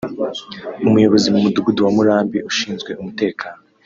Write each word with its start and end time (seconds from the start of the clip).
umuyobozi 0.87 1.27
mu 1.33 1.39
mudugudu 1.45 1.79
wa 1.85 1.91
Murambi 1.97 2.37
ushinzwe 2.49 2.91
umutekano 3.01 3.59